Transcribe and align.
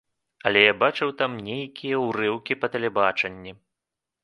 Але 0.49 0.61
я 0.63 0.71
бачыў 0.83 1.11
там 1.19 1.31
нейкія 1.51 2.01
ўрыўкі 2.07 2.59
па 2.63 2.73
тэлебачанні. 2.77 3.57